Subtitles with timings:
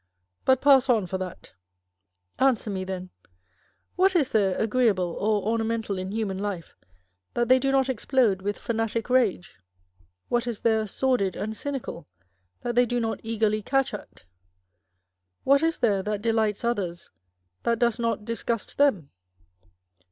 [0.45, 1.53] But pass on for that.
[2.39, 3.29] Answer me, then â€"
[3.97, 6.75] What is there agreeable or ornamental in human life
[7.35, 9.59] that they do not explode with fanatic rage?
[10.27, 12.07] What is there sordid and cynical
[12.61, 14.23] that they do not eagerly catch at?
[15.43, 17.11] What is there that delights others
[17.61, 19.11] that does not disgust them